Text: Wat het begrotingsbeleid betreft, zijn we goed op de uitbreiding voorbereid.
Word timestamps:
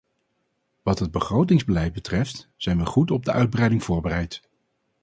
Wat 0.81 0.99
het 0.99 1.11
begrotingsbeleid 1.11 1.93
betreft, 1.93 2.49
zijn 2.55 2.77
we 2.77 2.85
goed 2.85 3.11
op 3.11 3.25
de 3.25 3.31
uitbreiding 3.31 3.83
voorbereid. 3.83 4.41